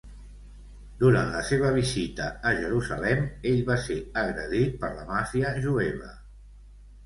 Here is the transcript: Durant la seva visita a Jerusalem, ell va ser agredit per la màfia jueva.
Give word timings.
Durant 1.03 1.29
la 1.35 1.43
seva 1.49 1.69
visita 1.75 2.31
a 2.49 2.55
Jerusalem, 2.61 3.23
ell 3.53 3.63
va 3.69 3.79
ser 3.87 4.01
agredit 4.25 4.77
per 4.83 4.93
la 4.99 5.07
màfia 5.15 5.57
jueva. 5.71 6.15